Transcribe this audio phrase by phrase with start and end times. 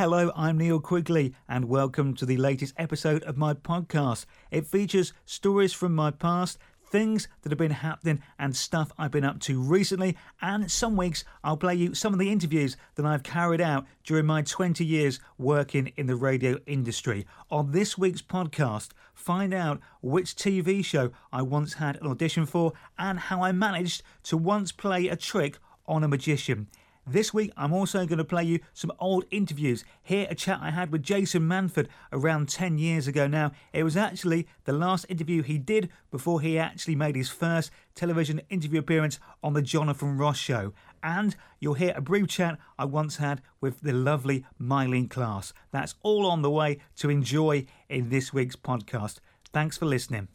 [0.00, 4.24] Hello, I'm Neil Quigley, and welcome to the latest episode of my podcast.
[4.50, 6.56] It features stories from my past,
[6.90, 10.16] things that have been happening, and stuff I've been up to recently.
[10.40, 14.24] And some weeks I'll play you some of the interviews that I've carried out during
[14.24, 17.26] my 20 years working in the radio industry.
[17.50, 22.72] On this week's podcast, find out which TV show I once had an audition for
[22.98, 26.68] and how I managed to once play a trick on a magician.
[27.10, 29.84] This week, I'm also going to play you some old interviews.
[30.00, 33.50] Hear a chat I had with Jason Manford around 10 years ago now.
[33.72, 38.40] It was actually the last interview he did before he actually made his first television
[38.48, 40.72] interview appearance on The Jonathan Ross Show.
[41.02, 45.52] And you'll hear a brief chat I once had with the lovely Myleene Klass.
[45.72, 49.16] That's all on the way to enjoy in this week's podcast.
[49.52, 50.28] Thanks for listening.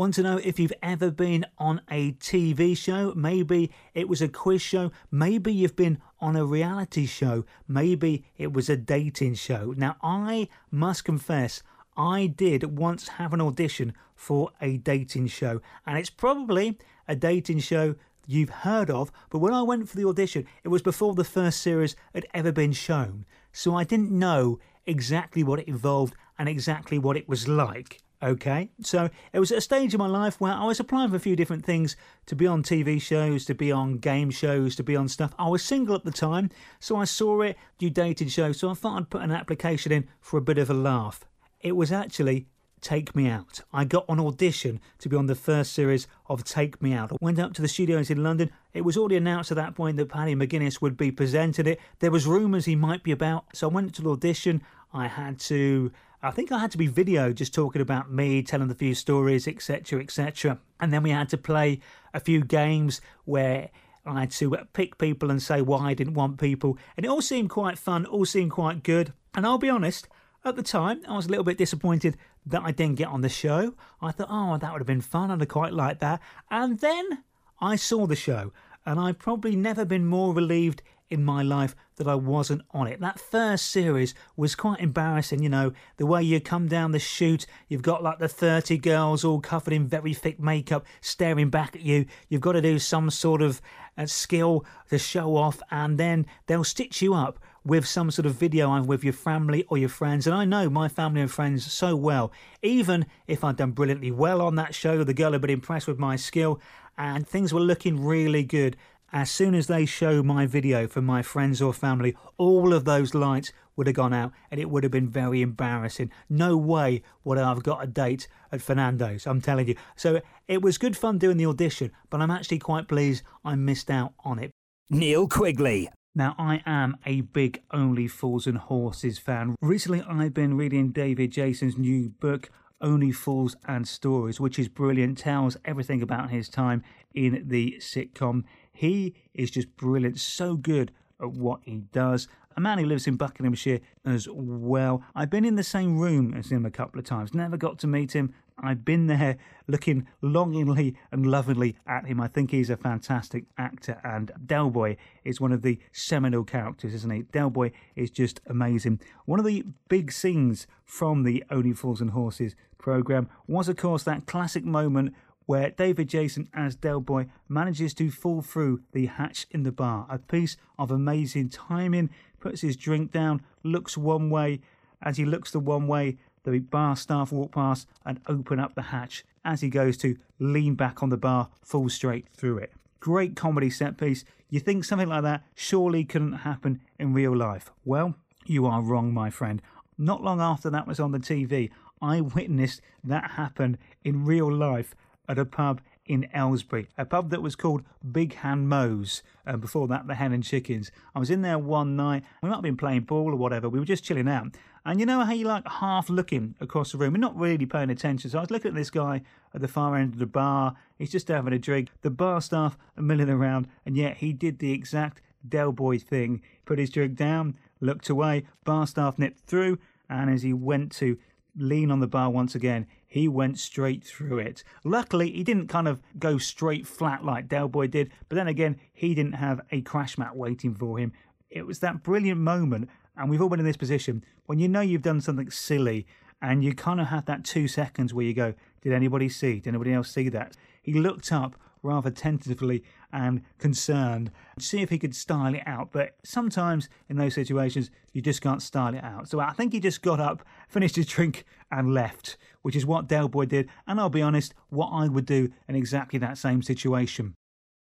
[0.00, 3.12] Want to know if you've ever been on a TV show?
[3.14, 4.92] Maybe it was a quiz show.
[5.10, 7.44] Maybe you've been on a reality show.
[7.68, 9.74] Maybe it was a dating show.
[9.76, 11.62] Now, I must confess,
[11.98, 17.58] I did once have an audition for a dating show, and it's probably a dating
[17.58, 17.94] show
[18.26, 21.60] you've heard of, but when I went for the audition, it was before the first
[21.60, 26.98] series had ever been shown, so I didn't know exactly what it involved and exactly
[26.98, 28.00] what it was like.
[28.22, 31.16] Okay, so it was at a stage in my life where I was applying for
[31.16, 34.82] a few different things to be on TV shows, to be on game shows, to
[34.82, 35.34] be on stuff.
[35.38, 38.74] I was single at the time, so I saw it, you dated show, so I
[38.74, 41.24] thought I'd put an application in for a bit of a laugh.
[41.62, 42.46] It was actually
[42.82, 43.60] Take Me Out.
[43.72, 47.12] I got an audition to be on the first series of Take Me Out.
[47.12, 48.50] I went up to the studios in London.
[48.74, 51.80] It was already announced at that point that Paddy McGuinness would be presenting it.
[52.00, 54.62] There was rumours he might be about, so I went to the audition.
[54.92, 55.90] I had to
[56.22, 59.48] I think I had to be video just talking about me, telling a few stories,
[59.48, 60.58] etc., etc.
[60.78, 61.80] And then we had to play
[62.12, 63.70] a few games where
[64.04, 66.76] I had to pick people and say why I didn't want people.
[66.96, 69.14] And it all seemed quite fun, all seemed quite good.
[69.34, 70.08] And I'll be honest,
[70.44, 73.28] at the time, I was a little bit disappointed that I didn't get on the
[73.30, 73.74] show.
[74.02, 75.30] I thought, oh, that would have been fun.
[75.30, 76.20] I'd have quite liked that.
[76.50, 77.24] And then
[77.62, 78.52] I saw the show,
[78.84, 83.00] and I've probably never been more relieved in my life that I wasn't on it.
[83.00, 87.46] That first series was quite embarrassing, you know, the way you come down the chute,
[87.68, 91.82] you've got like the 30 girls all covered in very thick makeup staring back at
[91.82, 92.06] you.
[92.28, 93.60] You've got to do some sort of
[93.98, 98.34] uh, skill to show off, and then they'll stitch you up with some sort of
[98.34, 100.26] video either with your family or your friends.
[100.26, 102.32] And I know my family and friends so well.
[102.62, 105.98] Even if I'd done brilliantly well on that show, the girl had been impressed with
[105.98, 106.60] my skill
[106.96, 108.76] and things were looking really good.
[109.12, 113.12] As soon as they show my video for my friends or family, all of those
[113.12, 116.12] lights would have gone out and it would have been very embarrassing.
[116.28, 119.74] No way would I have got a date at Fernando's, I'm telling you.
[119.96, 123.90] So it was good fun doing the audition, but I'm actually quite pleased I missed
[123.90, 124.52] out on it.
[124.90, 125.88] Neil Quigley.
[126.14, 129.56] Now, I am a big Only Fools and Horses fan.
[129.60, 132.50] Recently, I've been reading David Jason's new book,
[132.80, 136.82] Only Fools and Stories, which is brilliant, tells everything about his time
[137.14, 138.42] in the sitcom
[138.80, 142.28] he is just brilliant, so good at what he does.
[142.56, 145.04] A man who lives in Buckinghamshire as well.
[145.14, 147.86] I've been in the same room as him a couple of times, never got to
[147.86, 148.32] meet him.
[148.58, 149.36] I've been there
[149.66, 152.22] looking longingly and lovingly at him.
[152.22, 156.94] I think he's a fantastic actor, and Del Boy is one of the seminal characters,
[156.94, 157.22] isn't he?
[157.24, 158.98] Del Boy is just amazing.
[159.26, 164.04] One of the big scenes from the Only Fools and Horses program was, of course,
[164.04, 165.14] that classic moment
[165.50, 170.06] where David Jason as Del Boy manages to fall through the hatch in the bar.
[170.08, 174.60] A piece of amazing timing, puts his drink down, looks one way.
[175.02, 178.82] As he looks the one way, the bar staff walk past and open up the
[178.94, 179.24] hatch.
[179.44, 182.72] As he goes to lean back on the bar, fall straight through it.
[183.00, 184.24] Great comedy set piece.
[184.50, 187.72] You think something like that surely couldn't happen in real life.
[187.84, 188.14] Well,
[188.46, 189.60] you are wrong, my friend.
[189.98, 194.94] Not long after that was on the TV, I witnessed that happen in real life
[195.30, 199.22] at a pub in Aylesbury, a pub that was called Big Hand Mo's.
[199.46, 200.90] Uh, before that, the Hen and Chickens.
[201.14, 202.24] I was in there one night.
[202.42, 203.68] We might have been playing ball or whatever.
[203.68, 204.56] We were just chilling out.
[204.84, 207.90] And you know how you like half looking across the room and not really paying
[207.90, 208.30] attention.
[208.30, 209.22] So I was looking at this guy
[209.54, 210.74] at the far end of the bar.
[210.98, 211.90] He's just having a drink.
[212.02, 216.42] The bar staff are milling around, and yet he did the exact Del Boy thing.
[216.64, 218.46] Put his drink down, looked away.
[218.64, 219.78] Bar staff nipped through,
[220.08, 221.18] and as he went to
[221.56, 224.62] lean on the bar once again, he went straight through it.
[224.84, 228.78] Luckily, he didn't kind of go straight flat like Del Boy did, but then again,
[228.92, 231.12] he didn't have a crash mat waiting for him.
[231.50, 234.80] It was that brilliant moment, and we've all been in this position when you know
[234.80, 236.06] you've done something silly
[236.42, 239.60] and you kind of have that two seconds where you go, Did anybody see?
[239.60, 240.56] Did anybody else see that?
[240.82, 242.82] He looked up rather tentatively
[243.12, 245.90] and concerned, see if he could style it out.
[245.92, 249.28] But sometimes in those situations, you just can't style it out.
[249.28, 253.08] So I think he just got up, finished his drink, and left, which is what
[253.08, 253.68] Del Boy did.
[253.86, 257.34] And I'll be honest, what I would do in exactly that same situation.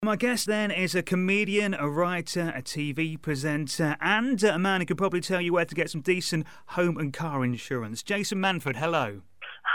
[0.02, 4.86] My guest then is a comedian, a writer, a TV presenter, and a man who
[4.86, 8.02] could probably tell you where to get some decent home and car insurance.
[8.02, 9.22] Jason Manford, hello.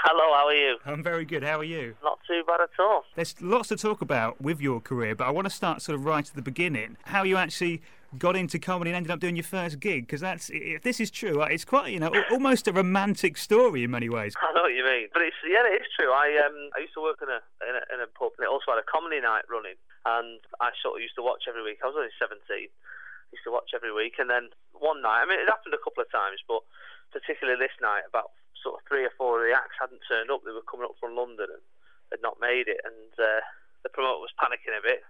[0.03, 0.77] Hello, how are you?
[0.85, 1.43] I'm very good.
[1.43, 1.95] How are you?
[2.03, 3.03] Not too bad at all.
[3.15, 6.05] There's lots to talk about with your career, but I want to start sort of
[6.05, 6.97] right at the beginning.
[7.05, 7.81] How you actually
[8.17, 11.11] got into comedy and ended up doing your first gig, because that's if this is
[11.11, 14.33] true, it's quite you know almost a romantic story in many ways.
[14.41, 16.11] I know what you mean, but it's yeah, it is true.
[16.11, 17.39] I um I used to work in a
[17.69, 20.71] in a, in a pub, and it also had a comedy night running, and I
[20.81, 21.79] sort of used to watch every week.
[21.83, 25.39] I was only 17, used to watch every week, and then one night, I mean,
[25.39, 26.65] it happened a couple of times, but
[27.13, 30.41] particularly this night, about sort of three or four of the acts hadn't turned up.
[30.45, 31.65] They were coming up from London and
[32.13, 33.41] had not made it, and uh,
[33.83, 35.01] the promoter was panicking a bit.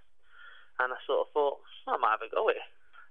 [0.80, 2.66] And I sort of thought, I might have a go here.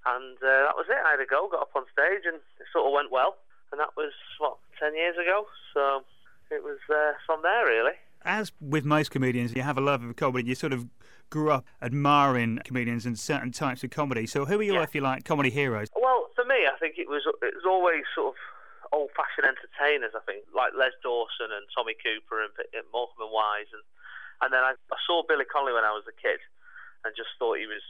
[0.07, 0.97] And uh, that was it.
[0.97, 3.37] I had a go, got up on stage, and it sort of went well.
[3.71, 5.47] And that was, what, 10 years ago?
[5.75, 6.03] So
[6.51, 7.95] it was uh, from there, really.
[8.25, 10.49] As with most comedians, you have a love of comedy.
[10.49, 10.89] You sort of
[11.31, 14.27] grew up admiring comedians and certain types of comedy.
[14.27, 14.83] So who are your, yeah.
[14.83, 15.89] if you like, comedy heroes?
[15.95, 18.39] Well, for me, I think it was it was always sort of
[18.91, 20.15] old-fashioned entertainers.
[20.15, 23.85] I think like Les Dawson and Tommy Cooper and, and Morecambe and Wise, and
[24.41, 26.41] and then I, I saw Billy Connolly when I was a kid,
[27.05, 27.85] and just thought he was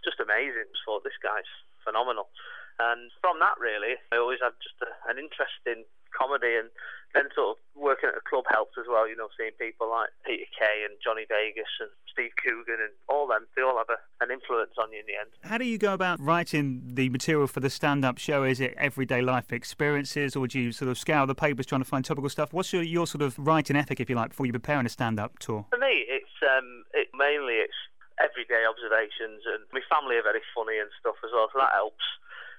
[0.00, 0.68] just amazing.
[0.72, 1.48] Just thought this guy's
[1.84, 2.32] phenomenal.
[2.80, 5.84] And from that, really, I always had just a, an interest in
[6.16, 6.72] comedy, and
[7.12, 9.04] then sort of working at a club helped as well.
[9.04, 13.26] You know, seeing people like Peter Kay and Johnny Vegas and Steve Coogan and all
[13.26, 15.30] them, they all have a, an influence on you in the end.
[15.42, 18.44] How do you go about writing the material for the stand-up show?
[18.44, 21.88] Is it everyday life experiences, or do you sort of scour the papers trying to
[21.88, 22.52] find topical stuff?
[22.52, 25.38] What's your, your sort of writing ethic, if you like, before you prepare a stand-up
[25.38, 25.66] tour?
[25.70, 27.76] For me, it's um, it mainly it's
[28.20, 32.04] everyday observations, and my family are very funny and stuff as well, so that helps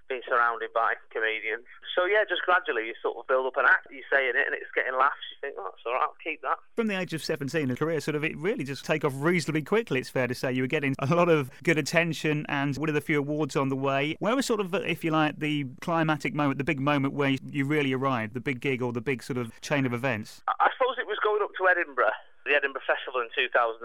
[0.10, 1.66] being surrounded by comedians.
[1.96, 3.88] So yeah, just gradually you sort of build up an act.
[3.92, 5.20] You're saying it and it's getting laughs.
[5.32, 6.58] You think, oh, that's all right, I'll keep that.
[6.76, 9.62] From the age of 17, a career sort of it really just take off reasonably
[9.62, 10.00] quickly.
[10.00, 13.02] It's fair to say you were getting a lot of good attention and winning a
[13.02, 14.16] few awards on the way.
[14.20, 17.36] Where was sort of, uh, if you like, the climatic moment, the big moment where
[17.44, 20.42] you really arrived, the big gig or the big sort of chain of events?
[20.48, 22.16] I suppose it was going up to Edinburgh,
[22.46, 23.84] the Edinburgh Festival in 2005,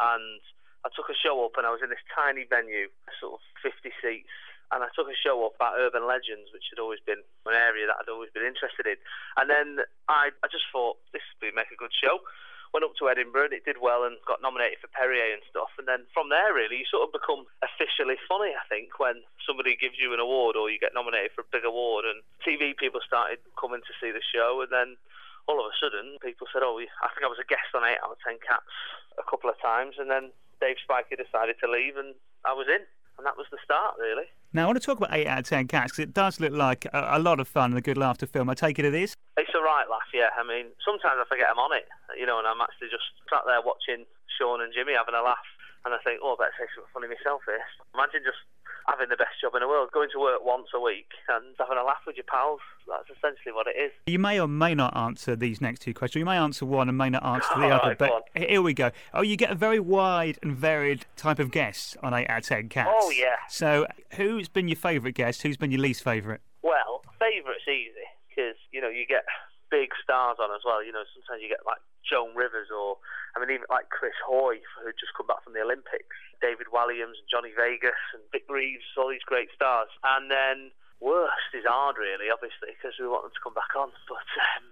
[0.00, 0.40] and
[0.84, 2.88] I took a show up and I was in this tiny venue,
[3.20, 4.32] sort of 50 seats
[4.72, 7.84] and I took a show up about urban legends, which had always been an area
[7.84, 8.96] that I'd always been interested in.
[9.36, 12.24] And then I, I just thought this would make a good show.
[12.72, 15.68] Went up to Edinburgh and it did well and got nominated for Perrier and stuff.
[15.76, 19.76] And then from there, really, you sort of become officially funny, I think, when somebody
[19.76, 22.08] gives you an award or you get nominated for a big award.
[22.08, 24.64] And TV people started coming to see the show.
[24.64, 24.96] And then
[25.44, 28.00] all of a sudden, people said, Oh, I think I was a guest on 8
[28.00, 28.72] out of 10 Cats
[29.20, 30.00] a couple of times.
[30.00, 30.32] And then
[30.64, 32.16] Dave Spikey decided to leave and
[32.48, 34.26] I was in and that was the start, really.
[34.52, 36.52] Now, I want to talk about 8 out of 10 cats because it does look
[36.52, 38.52] like a, a, lot of fun and a good laugh to film.
[38.52, 39.16] I take it it is?
[39.40, 40.28] It's a right laugh, yeah.
[40.36, 41.88] I mean, sometimes I forget I'm on it,
[42.20, 45.48] you know, and I'm actually just sat there watching Sean and Jimmy having a laugh,
[45.88, 47.64] and I think, oh, I better say something funny myself here.
[47.96, 48.44] Imagine just
[48.86, 51.78] having the best job in the world, going to work once a week and having
[51.78, 52.60] a laugh with your pals.
[52.88, 53.92] That's essentially what it is.
[54.06, 56.20] You may or may not answer these next two questions.
[56.20, 57.88] You may answer one and may not answer the other.
[57.90, 58.90] Right, but here we go.
[59.14, 62.44] Oh, you get a very wide and varied type of guest on 8 out of
[62.46, 62.90] 10 Cats.
[62.92, 63.36] Oh, yeah.
[63.48, 65.42] So, who's been your favourite guest?
[65.42, 66.40] Who's been your least favourite?
[66.62, 69.24] Well, favourite's easy because, you know, you get
[69.72, 70.84] big stars on as well.
[70.84, 73.00] You know, sometimes you get like Joan Rivers or,
[73.32, 76.12] I mean, even like Chris Hoy, who just come back from the Olympics,
[76.44, 79.88] David Walliams, and Johnny Vegas, and Vic Reeves, all these great stars.
[80.04, 83.88] And then worst is hard, really, obviously, because we want them to come back on.
[84.12, 84.28] But
[84.60, 84.68] um,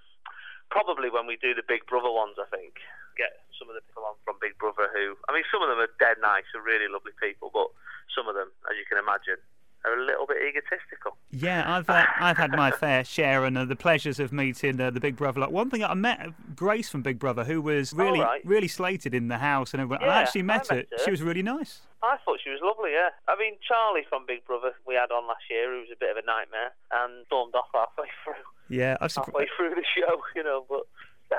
[0.69, 2.76] probably when we do the Big Brother ones, I think,
[3.16, 5.80] get some of the people on from Big Brother who, I mean, some of them
[5.80, 7.73] are dead nice and really lovely people, but
[8.12, 9.40] some of them, as you can imagine,
[9.85, 11.16] are a little bit egotistical.
[11.40, 14.90] Yeah, I've uh, I've had my fair share and uh, the pleasures of meeting uh,
[14.90, 15.40] the Big Brother.
[15.40, 16.20] Like one thing, I met
[16.54, 18.44] Grace from Big Brother, who was really right.
[18.44, 20.04] really slated in the house, and everyone.
[20.04, 20.80] Yeah, I actually met, I her.
[20.80, 21.04] met her.
[21.04, 21.80] She was really nice.
[22.02, 23.12] I thought she was lovely, yeah.
[23.28, 26.11] I mean, Charlie from Big Brother we had on last year, who was a bit
[26.11, 28.44] of a nightmare, and stormed off halfway through.
[28.68, 30.88] Yeah, I've halfway through the show, you know, but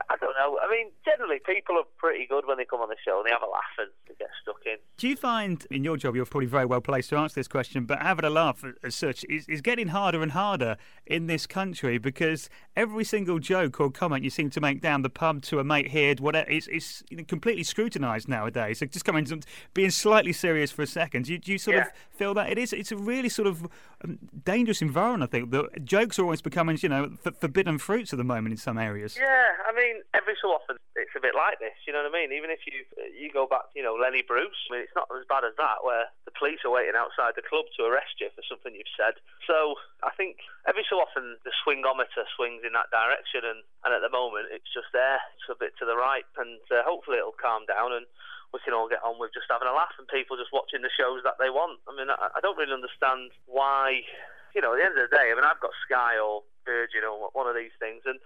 [0.10, 0.58] I don't know.
[0.62, 3.32] I mean, generally, people are pretty good when they come on the show and they
[3.32, 4.77] have a laugh and they get stuck in.
[4.98, 7.86] Do you find, in your job, you're probably very well placed to answer this question,
[7.86, 11.98] but having a laugh as such is, is getting harder and harder in this country
[11.98, 15.63] because every single joke or comment you seem to make down the pub to a
[15.63, 18.80] mate here, whatever, is, is completely scrutinised nowadays.
[18.80, 19.39] So just coming to
[19.74, 21.82] being slightly serious for a second, do you, do you sort Yeah.
[21.84, 22.74] of feel that it is?
[22.74, 23.63] It's a really sort of
[24.03, 25.30] um, dangerous environment.
[25.30, 28.58] I think the jokes are always becoming, you know, forbidden fruits at the moment in
[28.58, 29.18] some areas.
[29.18, 29.25] Yeah,
[29.68, 31.75] I mean, every so often it's a bit like this.
[31.84, 32.31] You know what I mean?
[32.31, 34.58] Even if you you go back, you know, Lenny Bruce.
[34.70, 37.46] I mean, it's not as bad as that, where the police are waiting outside the
[37.46, 39.17] club to arrest you for something you've said.
[39.50, 40.39] So I think
[40.70, 44.70] every so often the swingometer swings in that direction, and and at the moment it's
[44.70, 48.05] just there, it's a bit to the right, and uh, hopefully it'll calm down and
[48.51, 50.91] we can all get on with just having a laugh and people just watching the
[50.91, 51.79] shows that they want.
[51.88, 54.03] I mean, I, I don't really understand why,
[54.51, 57.08] you know, at the end of the day, I mean, I've got Sky or Virgin
[57.08, 58.20] or one of these things, and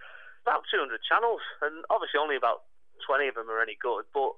[0.46, 2.70] about 200 channels, and obviously only about
[3.10, 4.38] 20 of them are any good, but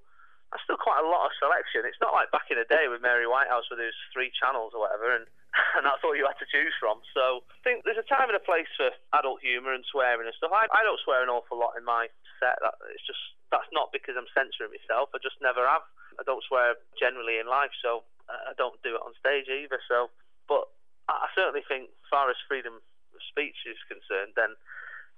[0.50, 1.84] that's still quite a lot of selection.
[1.84, 4.72] It's not like back in the day with Mary Whitehouse where there was three channels
[4.72, 5.28] or whatever, and,
[5.76, 7.04] and that's all you had to choose from.
[7.12, 10.36] So I think there's a time and a place for adult humour and swearing and
[10.40, 10.56] stuff.
[10.56, 12.08] I, I don't swear an awful lot in my
[12.40, 12.56] set.
[12.64, 13.20] That, it's just
[13.52, 15.12] that's not because I'm censoring myself.
[15.12, 15.84] I just never have.
[16.16, 19.84] I don't swear generally in life, so uh, I don't do it on stage either.
[19.92, 20.08] So,
[20.48, 20.72] but
[21.12, 24.56] I certainly think, as far as freedom of speech is concerned, then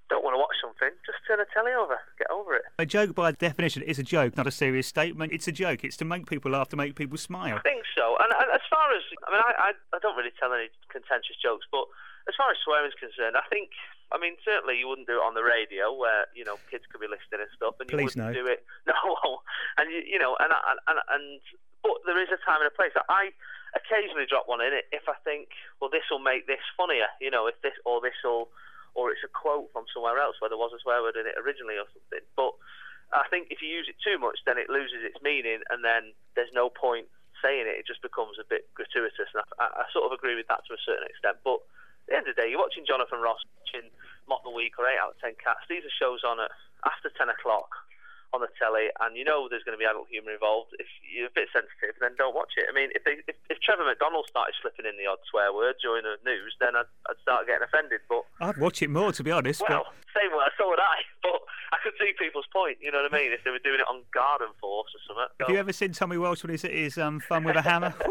[0.09, 1.97] don't want to watch something, just turn the telly over.
[2.17, 2.65] Get over it.
[2.77, 5.31] A joke, by definition, is a joke, not a serious statement.
[5.31, 5.85] It's a joke.
[5.85, 7.57] It's to make people laugh, to make people smile.
[7.57, 8.17] I think so.
[8.17, 11.37] And, and as far as, I mean, I, I, I don't really tell any contentious
[11.41, 11.85] jokes, but
[12.27, 13.69] as far as swearing is concerned, I think,
[14.09, 16.99] I mean, certainly you wouldn't do it on the radio where, you know, kids could
[16.99, 17.77] be listening and stuff.
[17.77, 18.37] And you Please wouldn't no.
[18.37, 18.65] do it.
[18.89, 19.45] No.
[19.77, 21.25] And, you, you know, and, and, and, and,
[21.85, 22.91] but there is a time and a place.
[22.97, 23.31] I
[23.77, 27.29] occasionally drop one in it if I think, well, this will make this funnier, you
[27.29, 28.49] know, if this, or this will,
[28.93, 31.37] or it's a quote from somewhere else where there was a swear word in it
[31.39, 32.25] originally or something.
[32.35, 32.53] But
[33.09, 36.13] I think if you use it too much, then it loses its meaning, and then
[36.37, 37.09] there's no point
[37.41, 37.79] saying it.
[37.79, 39.31] It just becomes a bit gratuitous.
[39.33, 41.41] And I, I sort of agree with that to a certain extent.
[41.41, 43.89] But at the end of the day, you're watching Jonathan Ross, watching
[44.27, 45.65] Mock the Week or 8 out of 10 Cats.
[45.65, 46.51] These are shows on at
[46.85, 47.73] after 10 o'clock
[48.33, 50.75] on the telly, and you know there's going to be adult humour involved.
[50.77, 52.69] If you're a bit sensitive, then don't watch it.
[52.69, 55.81] I mean, if, they, if, if Trevor McDonald started slipping in the odd swear word
[55.81, 58.05] during the news, then I'd, I'd start getting offended.
[58.05, 59.65] But I'd watch it more, to be honest.
[59.65, 60.13] Well, but...
[60.13, 61.01] same way, so would I.
[61.19, 61.41] But
[61.73, 62.77] I could see people's point.
[62.81, 63.31] You know what I mean?
[63.33, 65.35] If they were doing it on Garden Force or something.
[65.41, 67.93] Have you ever seen Tommy Walsh when he's at his um, fun with a hammer?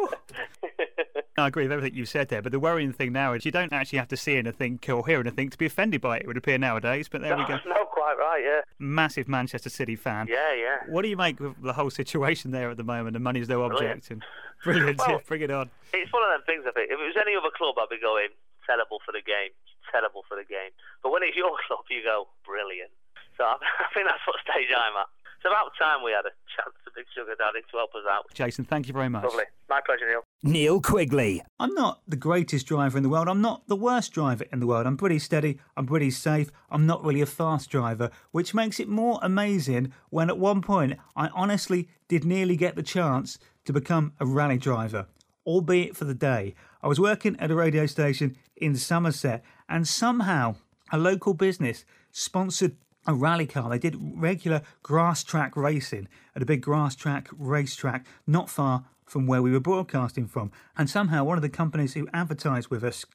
[1.39, 3.73] I agree with everything you've said there, but the worrying thing now is you don't
[3.73, 6.37] actually have to see anything or hear anything to be offended by it, it would
[6.37, 7.59] appear nowadays, but there no, we go.
[7.67, 8.61] No, quite right, yeah.
[8.79, 10.27] Massive Manchester City fan.
[10.29, 10.77] Yeah, yeah.
[10.89, 13.63] What do you make of the whole situation there at the moment and money's no
[13.63, 14.09] object?
[14.09, 14.11] Brilliant.
[14.11, 14.23] And
[14.65, 15.71] brilliant, Well, yeah, bring it on.
[15.93, 16.91] It's one of them things, I think.
[16.91, 18.29] If it was any other club, I'd be going,
[18.67, 19.55] terrible for the game,
[19.91, 20.71] terrible for the game.
[21.03, 22.91] But when it's your club, you go, brilliant.
[23.37, 23.57] So I
[23.95, 25.09] think that's what stage I'm at.
[25.39, 28.27] It's about time we had a chance to Big Sugar Daddy to help us out.
[28.35, 29.23] Jason, thank you very much.
[29.23, 29.45] Lovely.
[29.69, 30.23] My pleasure, Neil.
[30.43, 31.43] Neil Quigley.
[31.61, 33.29] I'm not the greatest driver in the world.
[33.29, 34.85] I'm not the worst driver in the world.
[34.85, 35.61] I'm pretty steady.
[35.77, 36.51] I'm pretty safe.
[36.71, 40.99] I'm not really a fast driver, which makes it more amazing when at one point
[41.15, 45.07] I honestly did nearly get the chance to become a rally driver,
[45.47, 46.57] albeit for the day.
[46.83, 50.57] I was working at a radio station in Somerset and somehow
[50.91, 52.75] a local business sponsored
[53.09, 53.71] a rally car.
[53.71, 59.27] They did regular grass track racing at a big grass track racetrack not far from
[59.27, 60.53] where we were broadcasting from.
[60.77, 63.07] And somehow one of the companies who advertised with us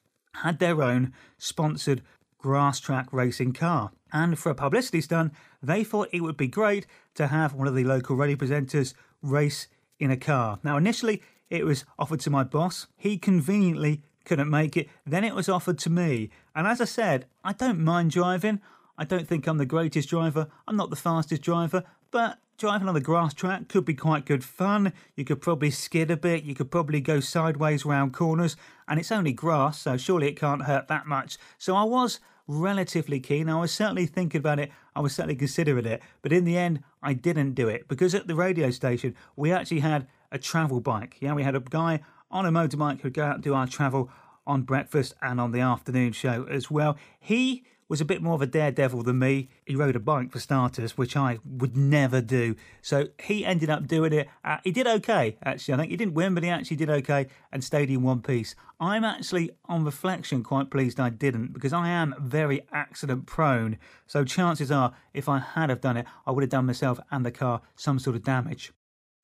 [0.42, 2.02] had their own sponsored
[2.38, 3.92] grass track racing car.
[4.12, 5.32] And for a publicity stunt,
[5.62, 9.68] they thought it would be great to have one of the local radio presenters race
[10.00, 10.58] in a car.
[10.64, 12.88] Now, initially, it was offered to my boss.
[12.96, 14.88] He conveniently couldn't make it.
[15.06, 16.30] Then it was offered to me.
[16.54, 18.60] And as I said, I don't mind driving.
[18.96, 20.48] I don't think I'm the greatest driver.
[20.68, 24.44] I'm not the fastest driver, but driving on the grass track could be quite good
[24.44, 24.92] fun.
[25.16, 26.44] You could probably skid a bit.
[26.44, 28.56] You could probably go sideways round corners.
[28.86, 31.38] And it's only grass, so surely it can't hurt that much.
[31.58, 33.48] So I was relatively keen.
[33.48, 34.70] I was certainly thinking about it.
[34.94, 36.02] I was certainly considering it.
[36.22, 39.80] But in the end, I didn't do it because at the radio station, we actually
[39.80, 41.16] had a travel bike.
[41.20, 44.10] Yeah, we had a guy on a motorbike who'd go out and do our travel
[44.46, 46.98] on breakfast and on the afternoon show as well.
[47.18, 49.48] He was a bit more of a daredevil than me.
[49.64, 52.56] He rode a bike for starters, which I would never do.
[52.82, 54.28] So he ended up doing it.
[54.44, 55.74] Uh, he did okay, actually.
[55.74, 58.56] I think he didn't win, but he actually did okay and stayed in one piece.
[58.80, 63.78] I'm actually, on reflection, quite pleased I didn't because I am very accident prone.
[64.08, 67.24] So chances are, if I had have done it, I would have done myself and
[67.24, 68.72] the car some sort of damage.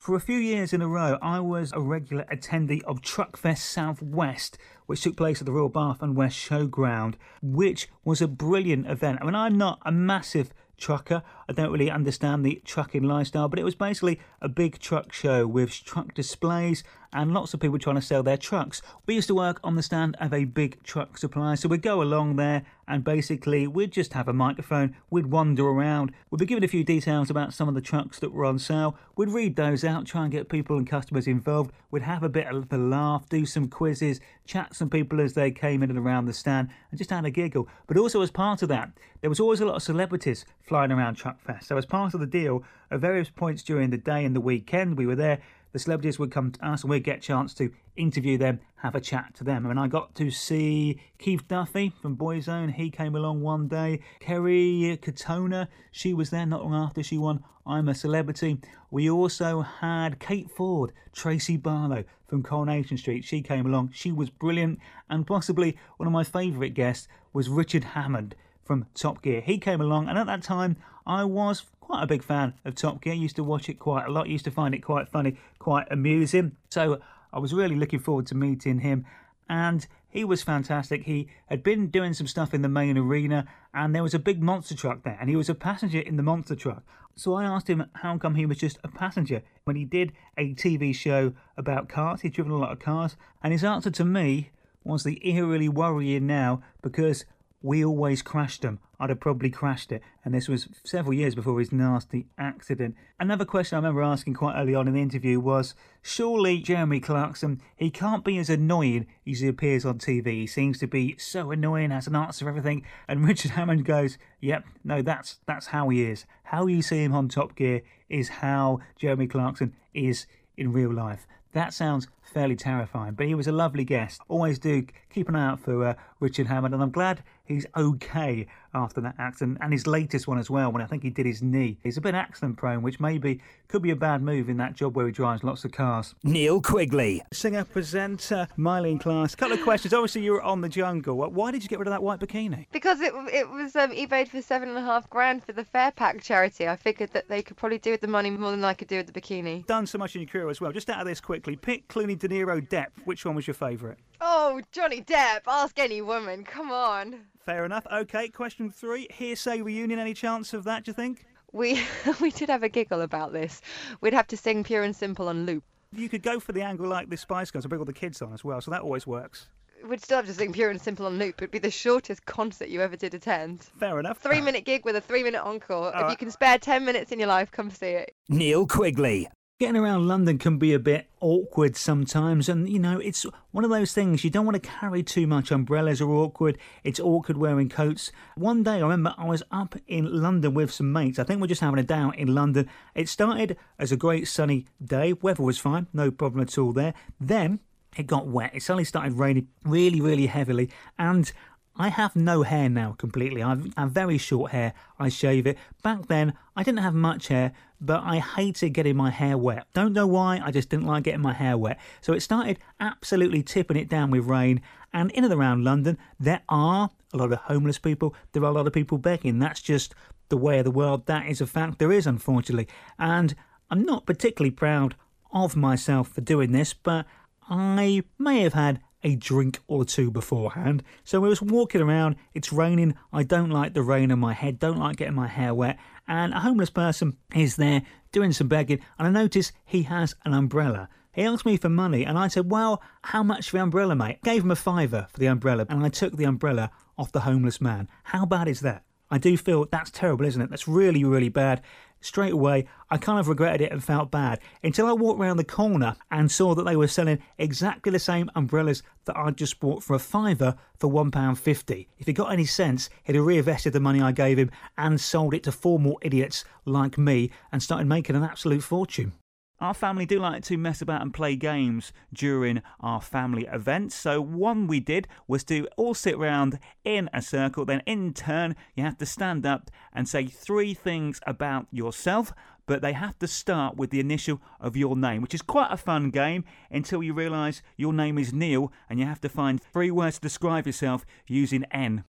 [0.01, 4.57] For a few years in a row, I was a regular attendee of Truckfest Southwest,
[4.87, 9.19] which took place at the Royal Bath and West Showground, which was a brilliant event.
[9.21, 11.23] I mean, I'm not a massive trucker.
[11.51, 15.47] I don't really understand the trucking lifestyle, but it was basically a big truck show
[15.47, 18.83] with truck displays and lots of people trying to sell their trucks.
[19.07, 22.03] We used to work on the stand of a big truck supplier, so we'd go
[22.03, 26.65] along there and basically we'd just have a microphone, we'd wander around, we'd be given
[26.65, 29.85] a few details about some of the trucks that were on sale, we'd read those
[29.85, 33.29] out, try and get people and customers involved, we'd have a bit of a laugh,
[33.29, 36.99] do some quizzes, chat some people as they came in and around the stand, and
[36.99, 37.69] just had a giggle.
[37.87, 38.91] But also as part of that,
[39.21, 41.65] there was always a lot of celebrities flying around Truckfest.
[41.65, 44.97] So as part of the deal, at various points during the day and the weekend,
[44.97, 45.41] we were there
[45.73, 48.95] the celebrities would come to us and we'd get a chance to interview them, have
[48.95, 49.67] a chat to them.
[49.67, 52.73] And I got to see Keith Duffy from Boyzone.
[52.73, 54.01] He came along one day.
[54.21, 58.59] Kerry Katona, she was there not long after she won I'm a Celebrity.
[58.91, 63.25] We also had Kate Ford, Tracy Barlow from Coronation Street.
[63.25, 63.91] She came along.
[63.93, 64.81] She was brilliant.
[65.09, 68.35] And possibly one of my favourite guests was Richard Hammond
[68.65, 69.41] from Top Gear.
[69.41, 73.03] He came along, and at that time, I was quite a big fan of Top
[73.03, 73.15] Gear.
[73.15, 74.29] Used to watch it quite a lot.
[74.29, 76.53] Used to find it quite funny, quite amusing.
[76.71, 77.01] So
[77.33, 79.05] I was really looking forward to meeting him.
[79.49, 81.03] And he was fantastic.
[81.03, 83.45] He had been doing some stuff in the main arena,
[83.75, 86.23] and there was a big monster truck there, and he was a passenger in the
[86.23, 86.85] monster truck.
[87.17, 90.55] So I asked him how come he was just a passenger when he did a
[90.55, 92.21] TV show about cars.
[92.21, 94.51] He'd driven a lot of cars, and his answer to me
[94.85, 97.25] was the eerily worrying now because
[97.63, 98.79] we always crashed them.
[98.99, 100.03] I'd have probably crashed it.
[100.25, 102.97] And this was several years before his nasty accident.
[103.19, 107.61] Another question I remember asking quite early on in the interview was surely Jeremy Clarkson,
[107.77, 110.27] he can't be as annoying as he appears on TV.
[110.27, 112.85] He seems to be so annoying, has an answer for everything.
[113.09, 116.25] And Richard Hammond goes, Yep, no, that's that's how he is.
[116.45, 120.27] How you see him on Top Gear is how Jeremy Clarkson is
[120.57, 121.27] in real life.
[121.53, 124.21] That sounds fairly terrifying, but he was a lovely guest.
[124.29, 128.47] Always do keep an eye out for uh, Richard Hammond, and I'm glad he's okay
[128.75, 131.43] after that accident and his latest one as well when I think he did his
[131.43, 131.79] knee.
[131.83, 134.97] He's a bit accident prone, which maybe could be a bad move in that job
[134.97, 136.15] where he drives lots of cars.
[136.23, 137.23] Neil Quigley.
[137.33, 139.37] Singer, presenter, Myleene Klass.
[139.37, 139.95] Couple of questions.
[139.95, 141.17] Obviously, you were on the jungle.
[141.17, 142.67] Why did you get rid of that white bikini?
[142.73, 145.91] Because it it was um, eBayed for seven and a half grand for the Fair
[145.91, 146.69] Pack charity.
[146.69, 148.97] I figured that they could probably do with the money more than I could do
[148.97, 149.67] with the bikini.
[149.67, 150.73] Done so much in your career as well.
[150.73, 152.89] Just out of this quickly, pick Clooney, De Niro, Depp.
[153.05, 153.99] Which one was your favourite?
[154.21, 155.41] Oh, Johnny Depp.
[155.47, 156.45] Ask any woman.
[156.45, 157.17] Come on.
[157.39, 157.87] Fair enough.
[157.91, 159.07] Okay, question three.
[159.11, 159.99] Hearsay reunion.
[159.99, 160.85] Any chance of that?
[160.85, 161.25] Do you think?
[161.53, 161.83] We
[162.21, 163.61] we did have a giggle about this.
[164.01, 165.65] We'd have to sing Pure and Simple on loop.
[165.93, 168.23] You could go for the angle like the Spice Girls and bring all the kids
[168.23, 169.49] on as well, so that always works.
[169.89, 171.37] We'd still have to sing Pure and Simple on loop.
[171.41, 173.63] It'd be the shortest concert you ever did attend.
[173.79, 174.19] Fair enough.
[174.19, 175.93] Three minute gig with a three minute encore.
[175.97, 178.15] if you can spare ten minutes in your life, come see it.
[178.29, 179.29] Neil Quigley.
[179.61, 183.69] Getting around London can be a bit awkward sometimes, and you know, it's one of
[183.69, 185.51] those things you don't want to carry too much.
[185.51, 188.11] Umbrellas are awkward, it's awkward wearing coats.
[188.37, 191.19] One day I remember I was up in London with some mates.
[191.19, 192.71] I think we're just having a day out in London.
[192.95, 196.95] It started as a great sunny day, weather was fine, no problem at all there.
[197.21, 197.61] Then
[197.99, 201.31] it got wet, it suddenly started raining really, really heavily, and
[201.81, 203.43] I have no hair now completely.
[203.43, 204.75] I've, I have very short hair.
[204.99, 205.57] I shave it.
[205.83, 209.67] Back then, I didn't have much hair, but I hated getting my hair wet.
[209.73, 211.79] Don't know why, I just didn't like getting my hair wet.
[212.03, 214.61] So it started absolutely tipping it down with rain.
[214.93, 218.15] And in and around London, there are a lot of homeless people.
[218.33, 219.39] There are a lot of people begging.
[219.39, 219.95] That's just
[220.29, 221.07] the way of the world.
[221.07, 221.79] That is a fact.
[221.79, 222.69] There is, unfortunately.
[222.99, 223.35] And
[223.71, 224.97] I'm not particularly proud
[225.33, 227.07] of myself for doing this, but
[227.49, 230.83] I may have had a drink or two beforehand.
[231.05, 234.59] So we was walking around, it's raining, I don't like the rain on my head,
[234.59, 237.83] don't like getting my hair wet, and a homeless person is there
[238.13, 240.89] doing some begging, and I notice he has an umbrella.
[241.13, 244.23] He asked me for money, and I said, Well, how much for the umbrella, mate?
[244.23, 247.61] Gave him a fiver for the umbrella, and I took the umbrella off the homeless
[247.61, 247.89] man.
[248.05, 248.85] How bad is that?
[249.11, 250.51] I do feel that's terrible, isn't it?
[250.51, 251.63] That's really, really bad
[252.01, 255.45] straight away, I kind of regretted it and felt bad until I walked around the
[255.45, 259.83] corner and saw that they were selling exactly the same umbrellas that I'd just bought
[259.83, 261.87] for a fiver for £1.50.
[261.99, 265.35] If he got any sense, he'd have reinvested the money I gave him and sold
[265.35, 269.13] it to four more idiots like me and started making an absolute fortune.
[269.61, 273.95] Our family do like to mess about and play games during our family events.
[273.95, 277.67] So, one we did was to all sit around in a circle.
[277.67, 282.33] Then, in turn, you have to stand up and say three things about yourself,
[282.65, 285.77] but they have to start with the initial of your name, which is quite a
[285.77, 289.91] fun game until you realise your name is Neil and you have to find three
[289.91, 292.05] words to describe yourself using N.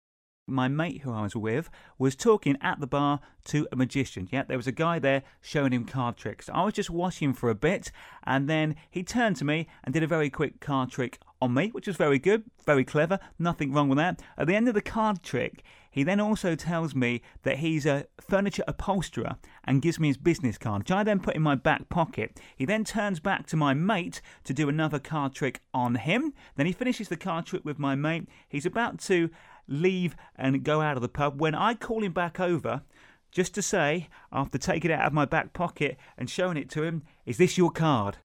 [0.51, 4.29] my mate who I was with was talking at the bar to a magician.
[4.31, 6.51] Yeah, there was a guy there showing him card tricks.
[6.53, 7.91] I was just watching for a bit,
[8.25, 11.69] and then he turned to me and did a very quick card trick on me,
[11.69, 14.21] which was very good, very clever, nothing wrong with that.
[14.37, 18.07] At the end of the card trick, he then also tells me that he's a
[18.21, 21.89] furniture upholsterer and gives me his business card, which I then put in my back
[21.89, 22.39] pocket.
[22.57, 26.33] He then turns back to my mate to do another card trick on him.
[26.57, 28.29] Then he finishes the card trick with my mate.
[28.49, 29.31] He's about to
[29.71, 32.83] leave and go out of the pub when I call him back over
[33.31, 36.83] just to say, after taking it out of my back pocket and showing it to
[36.83, 38.19] him, Is this your card?